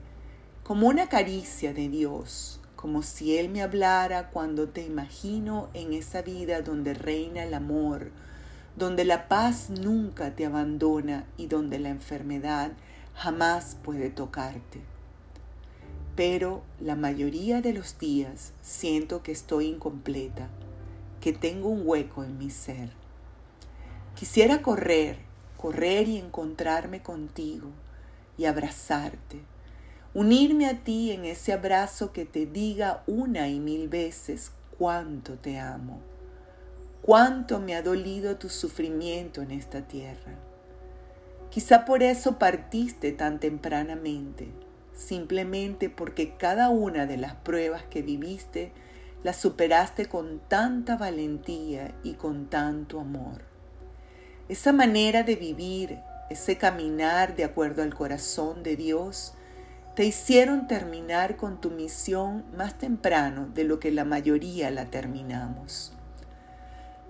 como 0.62 0.88
una 0.88 1.10
caricia 1.10 1.74
de 1.74 1.90
Dios, 1.90 2.58
como 2.74 3.02
si 3.02 3.36
Él 3.36 3.50
me 3.50 3.60
hablara 3.60 4.30
cuando 4.30 4.70
te 4.70 4.82
imagino 4.82 5.68
en 5.74 5.92
esa 5.92 6.22
vida 6.22 6.62
donde 6.62 6.94
reina 6.94 7.44
el 7.44 7.52
amor, 7.52 8.12
donde 8.78 9.04
la 9.04 9.28
paz 9.28 9.68
nunca 9.68 10.34
te 10.34 10.46
abandona 10.46 11.26
y 11.36 11.48
donde 11.48 11.78
la 11.78 11.90
enfermedad 11.90 12.72
jamás 13.14 13.76
puede 13.82 14.10
tocarte. 14.10 14.80
Pero 16.16 16.62
la 16.80 16.96
mayoría 16.96 17.62
de 17.62 17.72
los 17.72 17.98
días 17.98 18.52
siento 18.62 19.22
que 19.22 19.32
estoy 19.32 19.66
incompleta, 19.66 20.48
que 21.20 21.32
tengo 21.32 21.68
un 21.68 21.82
hueco 21.84 22.24
en 22.24 22.38
mi 22.38 22.50
ser. 22.50 22.90
Quisiera 24.14 24.62
correr, 24.62 25.18
correr 25.56 26.08
y 26.08 26.18
encontrarme 26.18 27.02
contigo 27.02 27.68
y 28.36 28.44
abrazarte 28.44 29.40
unirme 30.14 30.66
a 30.66 30.84
ti 30.84 31.10
en 31.10 31.24
ese 31.24 31.52
abrazo 31.52 32.12
que 32.12 32.24
te 32.24 32.44
diga 32.44 33.02
una 33.06 33.48
y 33.48 33.60
mil 33.60 33.88
veces 33.88 34.52
cuánto 34.78 35.34
te 35.34 35.58
amo, 35.58 36.00
cuánto 37.00 37.60
me 37.60 37.74
ha 37.74 37.82
dolido 37.82 38.36
tu 38.36 38.48
sufrimiento 38.48 39.40
en 39.40 39.52
esta 39.52 39.82
tierra. 39.82 40.34
Quizá 41.52 41.84
por 41.84 42.02
eso 42.02 42.38
partiste 42.38 43.12
tan 43.12 43.38
tempranamente, 43.38 44.48
simplemente 44.94 45.90
porque 45.90 46.34
cada 46.38 46.70
una 46.70 47.04
de 47.04 47.18
las 47.18 47.34
pruebas 47.34 47.82
que 47.90 48.00
viviste 48.00 48.72
las 49.22 49.36
superaste 49.36 50.06
con 50.06 50.40
tanta 50.48 50.96
valentía 50.96 51.94
y 52.02 52.14
con 52.14 52.46
tanto 52.46 53.00
amor. 53.00 53.42
Esa 54.48 54.72
manera 54.72 55.24
de 55.24 55.36
vivir, 55.36 55.98
ese 56.30 56.56
caminar 56.56 57.36
de 57.36 57.44
acuerdo 57.44 57.82
al 57.82 57.94
corazón 57.94 58.62
de 58.62 58.74
Dios, 58.76 59.34
te 59.94 60.06
hicieron 60.06 60.66
terminar 60.66 61.36
con 61.36 61.60
tu 61.60 61.70
misión 61.70 62.46
más 62.56 62.78
temprano 62.78 63.50
de 63.52 63.64
lo 63.64 63.78
que 63.78 63.90
la 63.90 64.06
mayoría 64.06 64.70
la 64.70 64.86
terminamos. 64.86 65.92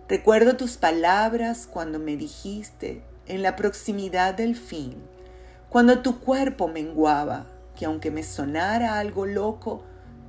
Recuerdo 0.09 0.57
tus 0.57 0.79
palabras 0.79 1.69
cuando 1.69 2.01
me 2.01 2.17
dijiste, 2.17 3.05
en 3.33 3.41
la 3.41 3.57
proximidad 3.57 4.35
del 4.35 4.57
fin, 4.57 4.95
cuando 5.71 6.01
tu 6.01 6.21
cuerpo 6.21 6.69
menguaba, 6.69 7.47
que 7.75 7.87
aunque 7.87 8.11
me 8.11 8.25
sonara 8.25 8.99
algo 8.99 9.25
loco, 9.25 9.85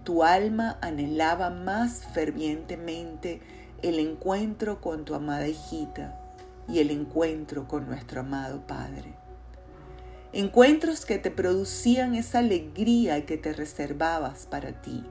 tu 0.05 0.23
alma 0.23 0.77
anhelaba 0.79 1.49
más 1.49 2.05
fervientemente 2.13 3.41
el 3.81 3.99
encuentro 3.99 4.79
con 4.79 5.03
tu 5.03 5.15
amada 5.15 5.49
hijita 5.49 6.17
y 6.69 6.79
el 6.79 6.91
encuentro 6.91 7.67
con 7.67 7.87
nuestro 7.87 8.21
amado 8.21 8.65
Padre. 8.65 9.13
Encuentros 10.31 11.05
que 11.05 11.17
te 11.17 11.29
producían 11.29 12.15
esa 12.15 12.39
alegría 12.39 13.25
que 13.25 13.37
te 13.37 13.51
reservabas 13.51 14.45
para 14.45 14.81
ti 14.81 15.03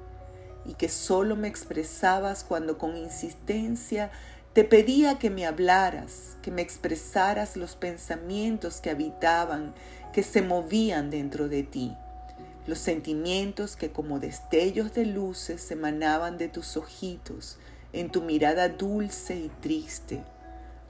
y 0.65 0.73
que 0.75 0.89
solo 0.89 1.37
me 1.37 1.49
expresabas 1.49 2.43
cuando 2.43 2.79
con 2.79 2.97
insistencia 2.97 4.11
te 4.53 4.65
pedía 4.65 5.19
que 5.19 5.31
me 5.31 5.47
hablaras, 5.47 6.37
que 6.43 6.51
me 6.51 6.61
expresaras 6.61 7.57
los 7.57 7.75
pensamientos 7.75 8.81
que 8.83 8.91
habitaban, 8.91 9.75
que 10.13 10.23
se 10.23 10.43
movían 10.43 11.09
dentro 11.09 11.49
de 11.49 11.63
ti, 11.63 11.97
los 12.67 12.79
sentimientos 12.79 13.77
que 13.77 13.93
como 13.93 14.21
destellos 14.21 14.93
de 14.93 15.07
luces 15.07 15.71
emanaban 15.71 16.37
de 16.37 16.49
tus 16.49 16.77
ojitos, 16.77 17.59
en 17.95 18.11
tu 18.11 18.21
mirada 18.23 18.69
dulce 18.69 19.37
y 19.37 19.51
triste, 19.61 20.23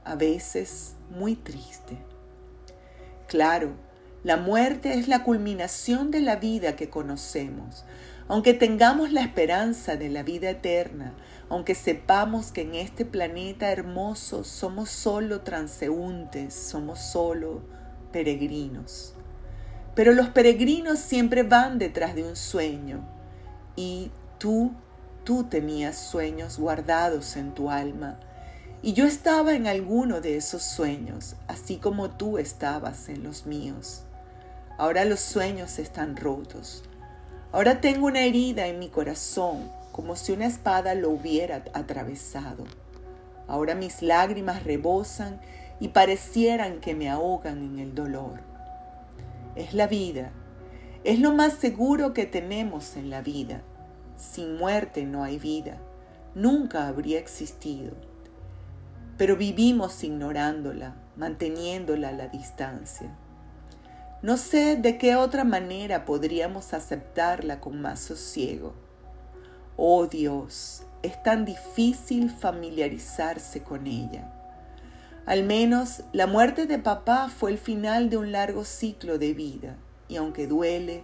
a 0.04 0.16
veces 0.16 0.94
muy 1.10 1.36
triste. 1.36 1.98
Claro, 3.28 3.74
la 4.24 4.36
muerte 4.36 4.94
es 4.94 5.06
la 5.06 5.22
culminación 5.22 6.10
de 6.10 6.20
la 6.20 6.36
vida 6.36 6.74
que 6.74 6.90
conocemos. 6.90 7.84
Aunque 8.28 8.54
tengamos 8.54 9.12
la 9.12 9.22
esperanza 9.22 9.96
de 9.96 10.08
la 10.08 10.22
vida 10.22 10.50
eterna, 10.50 11.14
aunque 11.48 11.74
sepamos 11.74 12.52
que 12.52 12.62
en 12.62 12.74
este 12.74 13.04
planeta 13.04 13.70
hermoso 13.70 14.44
somos 14.44 14.90
solo 14.90 15.40
transeúntes, 15.40 16.54
somos 16.54 16.98
solo 17.00 17.62
peregrinos. 18.12 19.14
Pero 19.94 20.12
los 20.12 20.28
peregrinos 20.28 20.98
siempre 20.98 21.42
van 21.42 21.78
detrás 21.78 22.14
de 22.14 22.24
un 22.24 22.36
sueño 22.36 23.06
y 23.76 24.10
tú, 24.38 24.72
tú 25.24 25.44
tenías 25.44 25.96
sueños 25.96 26.58
guardados 26.58 27.36
en 27.36 27.52
tu 27.52 27.70
alma, 27.70 28.18
y 28.84 28.94
yo 28.94 29.06
estaba 29.06 29.54
en 29.54 29.68
alguno 29.68 30.20
de 30.20 30.36
esos 30.36 30.62
sueños, 30.62 31.36
así 31.46 31.76
como 31.76 32.10
tú 32.10 32.38
estabas 32.38 33.08
en 33.08 33.22
los 33.22 33.46
míos. 33.46 34.02
Ahora 34.76 35.04
los 35.04 35.20
sueños 35.20 35.78
están 35.78 36.16
rotos. 36.16 36.82
Ahora 37.52 37.82
tengo 37.82 38.06
una 38.06 38.24
herida 38.24 38.66
en 38.66 38.78
mi 38.78 38.88
corazón, 38.88 39.70
como 39.92 40.16
si 40.16 40.32
una 40.32 40.46
espada 40.46 40.94
lo 40.94 41.10
hubiera 41.10 41.62
atravesado. 41.74 42.64
Ahora 43.46 43.74
mis 43.74 44.00
lágrimas 44.00 44.64
rebosan 44.64 45.38
y 45.78 45.88
parecieran 45.88 46.80
que 46.80 46.94
me 46.94 47.10
ahogan 47.10 47.62
en 47.62 47.78
el 47.78 47.94
dolor. 47.94 48.40
Es 49.54 49.74
la 49.74 49.86
vida, 49.86 50.32
es 51.04 51.18
lo 51.18 51.34
más 51.34 51.52
seguro 51.52 52.14
que 52.14 52.24
tenemos 52.24 52.96
en 52.96 53.10
la 53.10 53.20
vida. 53.20 53.60
Sin 54.16 54.56
muerte 54.56 55.04
no 55.04 55.22
hay 55.22 55.38
vida, 55.38 55.76
nunca 56.34 56.88
habría 56.88 57.18
existido. 57.18 57.92
Pero 59.18 59.36
vivimos 59.36 60.02
ignorándola, 60.04 60.94
manteniéndola 61.16 62.08
a 62.08 62.12
la 62.12 62.28
distancia. 62.28 63.14
No 64.22 64.36
sé 64.36 64.76
de 64.76 64.98
qué 64.98 65.16
otra 65.16 65.42
manera 65.42 66.04
podríamos 66.04 66.74
aceptarla 66.74 67.58
con 67.58 67.82
más 67.82 67.98
sosiego. 67.98 68.72
Oh 69.76 70.06
Dios, 70.06 70.84
es 71.02 71.20
tan 71.24 71.44
difícil 71.44 72.30
familiarizarse 72.30 73.64
con 73.64 73.88
ella. 73.88 74.32
Al 75.26 75.42
menos 75.42 76.04
la 76.12 76.28
muerte 76.28 76.66
de 76.66 76.78
papá 76.78 77.30
fue 77.36 77.50
el 77.50 77.58
final 77.58 78.10
de 78.10 78.16
un 78.16 78.30
largo 78.30 78.64
ciclo 78.64 79.18
de 79.18 79.34
vida, 79.34 79.76
y 80.06 80.14
aunque 80.14 80.46
duele, 80.46 81.02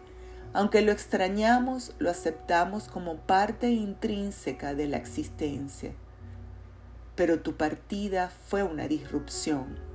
aunque 0.52 0.80
lo 0.82 0.92
extrañamos, 0.92 1.94
lo 1.98 2.10
aceptamos 2.10 2.86
como 2.86 3.16
parte 3.16 3.72
intrínseca 3.72 4.74
de 4.74 4.86
la 4.86 4.96
existencia. 4.96 5.92
Pero 7.16 7.40
tu 7.40 7.56
partida 7.56 8.30
fue 8.46 8.62
una 8.62 8.86
disrupción 8.86 9.87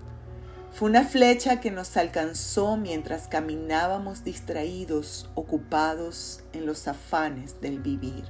fue 0.73 0.89
una 0.89 1.03
flecha 1.03 1.59
que 1.59 1.69
nos 1.69 1.95
alcanzó 1.97 2.77
mientras 2.77 3.27
caminábamos 3.27 4.23
distraídos, 4.23 5.29
ocupados 5.35 6.43
en 6.51 6.65
los 6.65 6.87
afanes 6.87 7.61
del 7.61 7.79
vivir. 7.79 8.23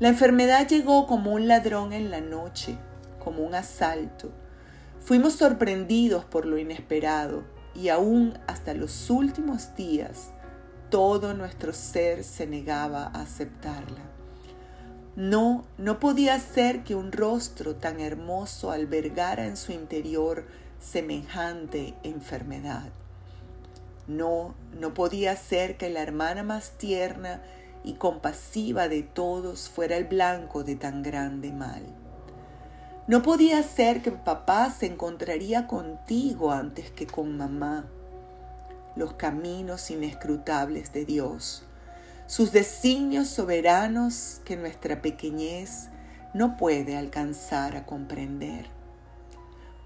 La 0.00 0.08
enfermedad 0.08 0.66
llegó 0.66 1.06
como 1.06 1.32
un 1.32 1.46
ladrón 1.46 1.92
en 1.92 2.10
la 2.10 2.20
noche, 2.20 2.76
como 3.22 3.44
un 3.44 3.54
asalto. 3.54 4.32
Fuimos 4.98 5.34
sorprendidos 5.34 6.24
por 6.24 6.46
lo 6.46 6.58
inesperado 6.58 7.44
y 7.76 7.90
aún 7.90 8.36
hasta 8.48 8.74
los 8.74 9.08
últimos 9.08 9.76
días 9.76 10.32
todo 10.90 11.32
nuestro 11.32 11.72
ser 11.72 12.24
se 12.24 12.48
negaba 12.48 13.04
a 13.04 13.22
aceptarla. 13.22 14.02
No, 15.14 15.64
no 15.78 16.00
podía 16.00 16.38
ser 16.40 16.82
que 16.82 16.96
un 16.96 17.12
rostro 17.12 17.76
tan 17.76 18.00
hermoso 18.00 18.72
albergara 18.72 19.46
en 19.46 19.56
su 19.56 19.70
interior 19.70 20.46
semejante 20.80 21.94
enfermedad. 22.02 22.88
No, 24.06 24.54
no 24.78 24.94
podía 24.94 25.36
ser 25.36 25.76
que 25.76 25.90
la 25.90 26.00
hermana 26.00 26.42
más 26.42 26.70
tierna 26.78 27.42
y 27.84 27.94
compasiva 27.94 28.88
de 28.88 29.02
todos 29.02 29.68
fuera 29.68 29.96
el 29.96 30.04
blanco 30.04 30.64
de 30.64 30.76
tan 30.76 31.02
grande 31.02 31.52
mal. 31.52 31.82
No 33.06 33.22
podía 33.22 33.62
ser 33.62 34.02
que 34.02 34.12
papá 34.12 34.70
se 34.70 34.86
encontraría 34.86 35.66
contigo 35.66 36.52
antes 36.52 36.90
que 36.90 37.06
con 37.06 37.36
mamá. 37.36 37.86
Los 38.96 39.14
caminos 39.14 39.90
inescrutables 39.90 40.92
de 40.92 41.04
Dios, 41.04 41.62
sus 42.26 42.52
designios 42.52 43.28
soberanos 43.28 44.42
que 44.44 44.56
nuestra 44.56 45.00
pequeñez 45.00 45.88
no 46.34 46.58
puede 46.58 46.96
alcanzar 46.96 47.76
a 47.76 47.86
comprender. 47.86 48.77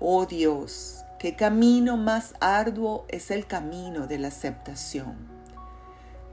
Oh 0.04 0.26
Dios, 0.26 1.04
qué 1.20 1.36
camino 1.36 1.96
más 1.96 2.34
arduo 2.40 3.04
es 3.06 3.30
el 3.30 3.46
camino 3.46 4.08
de 4.08 4.18
la 4.18 4.28
aceptación. 4.28 5.14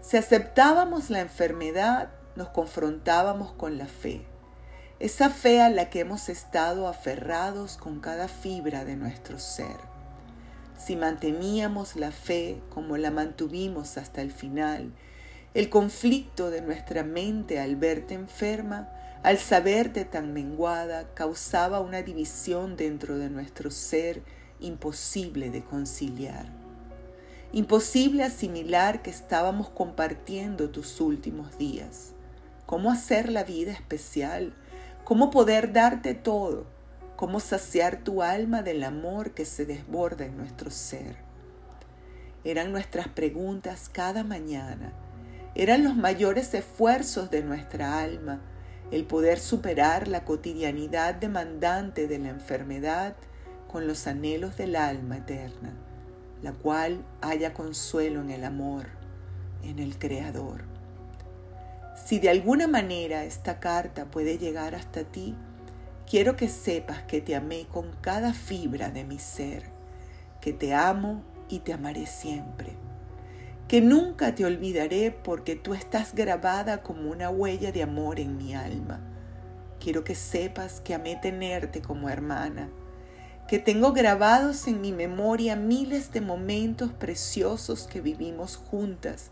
Si 0.01 0.17
aceptábamos 0.17 1.11
la 1.11 1.19
enfermedad, 1.19 2.09
nos 2.35 2.49
confrontábamos 2.49 3.51
con 3.51 3.77
la 3.77 3.85
fe, 3.85 4.25
esa 4.97 5.29
fe 5.29 5.61
a 5.61 5.69
la 5.69 5.91
que 5.91 5.99
hemos 5.99 6.29
estado 6.29 6.87
aferrados 6.87 7.77
con 7.77 7.99
cada 7.99 8.27
fibra 8.27 8.85
de 8.85 8.95
nuestro 8.95 9.37
ser. 9.37 9.77
Si 10.75 10.95
manteníamos 10.95 11.95
la 11.95 12.09
fe 12.09 12.63
como 12.73 12.97
la 12.97 13.11
mantuvimos 13.11 13.99
hasta 13.99 14.23
el 14.23 14.31
final, 14.31 14.91
el 15.53 15.69
conflicto 15.69 16.49
de 16.49 16.61
nuestra 16.61 17.03
mente 17.03 17.59
al 17.59 17.75
verte 17.75 18.15
enferma 18.15 18.89
al 19.21 19.37
saberte 19.37 20.05
tan 20.05 20.33
menguada, 20.33 21.13
causaba 21.13 21.81
una 21.81 22.01
división 22.01 22.77
dentro 22.77 23.17
de 23.17 23.29
nuestro 23.29 23.69
ser 23.69 24.23
imposible 24.61 25.49
de 25.49 25.61
conciliar. 25.61 26.45
Imposible 27.51 28.23
asimilar 28.23 29.01
que 29.01 29.09
estábamos 29.09 29.69
compartiendo 29.69 30.69
tus 30.69 31.01
últimos 31.01 31.57
días. 31.57 32.13
¿Cómo 32.65 32.91
hacer 32.91 33.29
la 33.29 33.43
vida 33.43 33.73
especial? 33.73 34.53
¿Cómo 35.03 35.31
poder 35.31 35.73
darte 35.73 36.13
todo? 36.13 36.67
¿Cómo 37.17 37.41
saciar 37.41 37.97
tu 37.97 38.21
alma 38.21 38.61
del 38.61 38.83
amor 38.85 39.31
que 39.31 39.43
se 39.43 39.65
desborda 39.65 40.25
en 40.25 40.37
nuestro 40.37 40.71
ser? 40.71 41.17
Eran 42.45 42.71
nuestras 42.71 43.09
preguntas 43.09 43.89
cada 43.89 44.23
mañana. 44.23 44.93
Eran 45.55 45.83
los 45.83 45.97
mayores 45.97 46.53
esfuerzos 46.53 47.29
de 47.31 47.43
nuestra 47.43 47.99
alma 47.99 48.39
el 48.91 49.05
poder 49.05 49.39
superar 49.39 50.07
la 50.07 50.25
cotidianidad 50.25 51.15
demandante 51.15 52.07
de 52.07 52.19
la 52.19 52.29
enfermedad 52.29 53.15
con 53.67 53.87
los 53.87 54.07
anhelos 54.07 54.57
del 54.57 54.75
alma 54.75 55.17
eterna, 55.17 55.73
la 56.41 56.53
cual 56.53 57.05
haya 57.21 57.53
consuelo 57.53 58.21
en 58.21 58.31
el 58.31 58.43
amor, 58.43 58.87
en 59.63 59.77
el 59.77 59.99
Creador. 59.99 60.63
Si 62.05 62.19
de 62.19 62.29
alguna 62.29 62.67
manera 62.67 63.25
esta 63.25 63.59
carta 63.59 64.05
puede 64.05 64.37
llegar 64.39 64.73
hasta 64.73 65.03
ti, 65.03 65.35
quiero 66.09 66.35
que 66.35 66.49
sepas 66.49 67.03
que 67.03 67.21
te 67.21 67.35
amé 67.35 67.67
con 67.71 67.91
cada 68.01 68.33
fibra 68.33 68.89
de 68.89 69.03
mi 69.03 69.19
ser, 69.19 69.63
que 70.41 70.53
te 70.53 70.73
amo 70.73 71.21
y 71.47 71.59
te 71.59 71.73
amaré 71.73 72.07
siempre 72.07 72.88
que 73.69 73.81
nunca 73.81 74.33
te 74.33 74.45
olvidaré 74.45 75.11
porque 75.11 75.55
tú 75.55 75.75
estás 75.75 76.15
grabada 76.15 76.81
como 76.81 77.11
una 77.11 77.29
huella 77.29 77.71
de 77.71 77.83
amor 77.83 78.19
en 78.19 78.35
mi 78.35 78.55
alma. 78.55 78.99
Quiero 79.79 80.03
que 80.03 80.15
sepas 80.15 80.81
que 80.81 80.95
amé 80.95 81.19
tenerte 81.21 81.79
como 81.79 82.09
hermana, 82.09 82.71
que 83.47 83.59
tengo 83.59 83.93
grabados 83.93 84.67
en 84.67 84.81
mi 84.81 84.91
memoria 84.91 85.55
miles 85.55 86.11
de 86.11 86.19
momentos 86.19 86.91
preciosos 86.93 87.85
que 87.85 88.01
vivimos 88.01 88.57
juntas, 88.57 89.29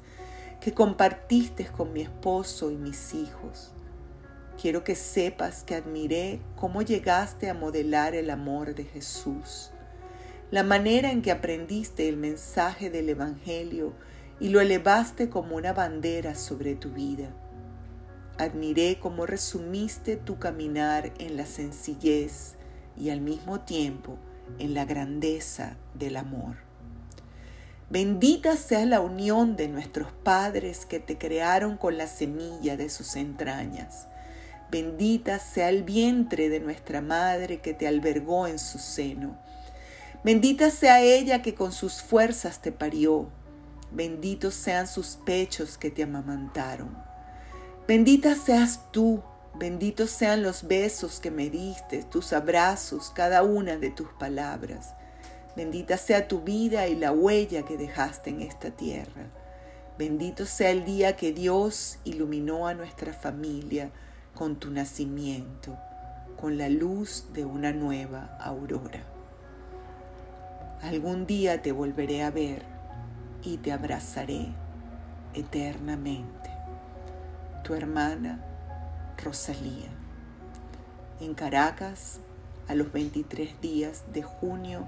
que 0.61 0.71
compartiste 0.71 1.65
con 1.65 1.91
mi 1.91 2.01
esposo 2.01 2.69
y 2.69 2.75
mis 2.75 3.15
hijos. 3.15 3.71
Quiero 4.61 4.83
que 4.83 4.93
sepas 4.93 5.63
que 5.63 5.73
admiré 5.73 6.41
cómo 6.55 6.83
llegaste 6.83 7.49
a 7.49 7.55
modelar 7.55 8.13
el 8.13 8.29
amor 8.29 8.75
de 8.75 8.83
Jesús, 8.83 9.71
la 10.51 10.61
manera 10.61 11.11
en 11.11 11.23
que 11.23 11.31
aprendiste 11.31 12.07
el 12.07 12.17
mensaje 12.17 12.91
del 12.91 13.09
Evangelio 13.09 13.93
y 14.39 14.49
lo 14.49 14.61
elevaste 14.61 15.29
como 15.29 15.55
una 15.55 15.73
bandera 15.73 16.35
sobre 16.35 16.75
tu 16.75 16.91
vida. 16.91 17.29
Admiré 18.37 18.99
cómo 18.99 19.25
resumiste 19.25 20.15
tu 20.15 20.37
caminar 20.37 21.11
en 21.17 21.37
la 21.37 21.45
sencillez 21.45 22.55
y 22.95 23.09
al 23.09 23.21
mismo 23.21 23.61
tiempo 23.61 24.17
en 24.59 24.73
la 24.73 24.85
grandeza 24.85 25.77
del 25.95 26.17
amor. 26.17 26.55
Bendita 27.89 28.57
sea 28.57 28.85
la 28.85 28.99
unión 28.99 29.55
de 29.55 29.69
nuestros 29.69 30.11
padres 30.11 30.85
que 30.85 30.99
te 30.99 31.17
crearon 31.17 31.77
con 31.77 31.97
la 31.97 32.05
semilla 32.05 32.75
de 32.75 32.89
sus 32.89 33.15
entrañas. 33.15 34.07
Bendita 34.69 35.39
sea 35.39 35.69
el 35.69 35.83
vientre 35.83 36.49
de 36.49 36.59
nuestra 36.59 37.01
madre 37.01 37.61
que 37.61 37.73
te 37.73 37.87
albergó 37.87 38.45
en 38.45 38.59
su 38.59 38.77
seno. 38.77 39.39
Bendita 40.23 40.69
sea 40.69 41.01
ella 41.01 41.41
que 41.41 41.55
con 41.55 41.71
sus 41.71 42.01
fuerzas 42.01 42.61
te 42.61 42.73
parió. 42.73 43.29
Benditos 43.91 44.53
sean 44.53 44.85
sus 44.85 45.17
pechos 45.25 45.77
que 45.77 45.89
te 45.89 46.03
amamantaron. 46.03 46.97
Bendita 47.87 48.35
seas 48.35 48.91
tú, 48.91 49.23
benditos 49.55 50.11
sean 50.11 50.43
los 50.43 50.67
besos 50.67 51.21
que 51.21 51.31
me 51.31 51.49
diste, 51.49 52.03
tus 52.03 52.33
abrazos, 52.33 53.11
cada 53.11 53.43
una 53.43 53.77
de 53.77 53.89
tus 53.89 54.09
palabras. 54.19 54.93
Bendita 55.55 55.97
sea 55.97 56.27
tu 56.27 56.41
vida 56.41 56.87
y 56.87 56.95
la 56.95 57.13
huella 57.13 57.63
que 57.63 57.77
dejaste 57.77 58.29
en 58.29 58.41
esta 58.41 58.71
tierra. 58.71 59.31
Bendito 59.97 60.45
sea 60.45 60.69
el 60.69 60.83
día 60.83 61.15
que 61.15 61.31
Dios 61.31 61.97
iluminó 62.03 62.67
a 62.67 62.73
nuestra 62.73 63.13
familia 63.13 63.89
con 64.35 64.57
tu 64.57 64.69
nacimiento, 64.69 65.77
con 66.39 66.57
la 66.57 66.67
luz 66.67 67.27
de 67.33 67.45
una 67.45 67.71
nueva 67.71 68.37
aurora. 68.39 69.01
Algún 70.81 71.25
día 71.25 71.61
te 71.61 71.71
volveré 71.71 72.21
a 72.21 72.29
ver 72.29 72.76
y 73.43 73.57
te 73.57 73.71
abrazaré 73.71 74.47
eternamente. 75.33 76.49
tu 77.63 77.73
hermana 77.73 78.39
Rosalía. 79.23 79.89
En 81.19 81.33
Caracas, 81.33 82.19
a 82.67 82.75
los 82.75 82.91
23 82.91 83.59
días 83.59 84.03
de 84.13 84.23
junio 84.23 84.87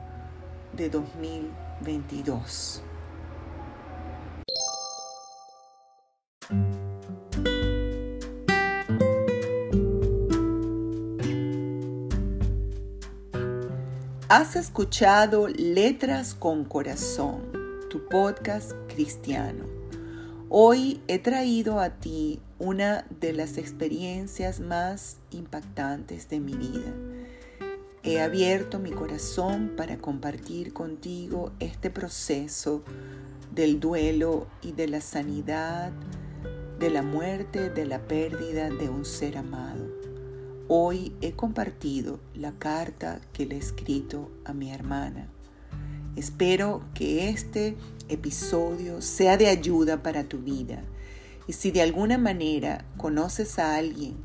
de 0.74 0.90
2022. 0.90 2.84
Has 14.32 14.56
escuchado 14.56 15.48
Letras 15.48 16.36
con 16.36 16.64
Corazón, 16.64 17.42
tu 17.89 18.06
podcast 18.06 18.73
cristiano. 18.88 19.65
Hoy 20.47 21.02
he 21.08 21.17
traído 21.17 21.80
a 21.80 21.89
ti 21.89 22.39
una 22.60 23.08
de 23.19 23.34
las 23.34 23.58
experiencias 23.58 24.60
más 24.60 25.17
impactantes 25.32 26.30
de 26.30 26.39
mi 26.39 26.54
vida. 26.54 26.93
He 28.04 28.21
abierto 28.21 28.78
mi 28.78 28.91
corazón 28.91 29.73
para 29.75 29.97
compartir 29.97 30.71
contigo 30.71 31.52
este 31.60 31.89
proceso 31.89 32.84
del 33.54 33.80
duelo 33.80 34.45
y 34.62 34.73
de 34.73 34.88
la 34.88 35.02
sanidad, 35.02 35.91
de 36.78 36.91
la 36.91 37.02
muerte, 37.02 37.71
de 37.71 37.86
la 37.88 38.08
pérdida 38.08 38.69
de 38.69 38.88
un 38.89 39.04
ser 39.04 39.36
amado. 39.36 39.88
Hoy 40.67 41.12
he 41.21 41.32
compartido 41.32 42.19
la 42.36 42.52
carta 42.52 43.19
que 43.34 43.47
le 43.47 43.56
he 43.56 43.60
escrito 43.60 44.30
a 44.45 44.54
mi 44.54 44.71
hermana. 44.71 45.28
Espero 46.15 46.84
que 46.93 47.30
este 47.30 47.78
episodio 48.10 49.02
sea 49.02 49.38
de 49.38 49.48
ayuda 49.48 50.04
para 50.04 50.24
tu 50.24 50.39
vida. 50.39 50.84
Y 51.48 51.54
si 51.54 51.72
de 51.72 51.82
alguna 51.82 52.17
manera 52.17 52.86
conoces 52.98 53.60
a 53.60 53.76
alguien 53.76 54.17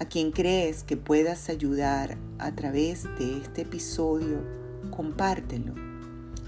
a 0.00 0.06
quien 0.06 0.32
crees 0.32 0.82
que 0.82 0.96
puedas 0.96 1.50
ayudar 1.50 2.16
a 2.38 2.52
través 2.52 3.04
de 3.18 3.36
este 3.36 3.62
episodio, 3.62 4.42
compártelo. 4.90 5.74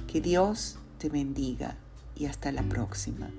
Que 0.06 0.20
Dios 0.20 0.78
te 0.98 1.10
bendiga 1.10 1.76
y 2.16 2.26
hasta 2.26 2.50
la 2.50 2.62
próxima. 2.62 3.30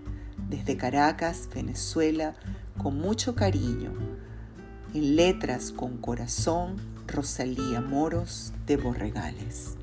Desde 0.49 0.77
Caracas, 0.77 1.49
Venezuela, 1.53 2.35
con 2.77 2.99
mucho 2.99 3.35
cariño 3.35 3.91
en 4.93 5.15
letras 5.15 5.71
con 5.71 5.97
corazón, 5.97 6.75
Rosalía 7.07 7.81
Moros 7.81 8.53
de 8.67 8.77
Borregales. 8.77 9.75